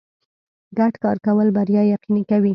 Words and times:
ګډ 0.79 0.93
کار 1.03 1.17
کول 1.25 1.47
بریا 1.57 1.81
یقیني 1.93 2.23
کوي. 2.29 2.49